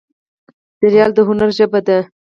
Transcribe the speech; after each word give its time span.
ډرامه 0.79 1.13
د 1.15 1.17
هنر 1.27 1.49
ژبه 1.57 1.79
ده 1.87 1.97